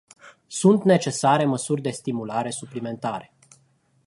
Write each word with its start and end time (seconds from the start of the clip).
Sunt 0.47 0.83
necesare 0.83 1.45
măsuri 1.45 1.81
de 1.81 1.89
stimulare 1.89 2.49
suplimentare. 2.49 3.33